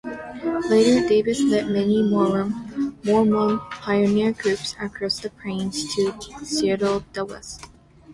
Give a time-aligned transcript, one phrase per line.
[0.67, 6.11] Later, Davis led many Mormon pioneer groups across the plains to
[6.43, 7.65] settle the West.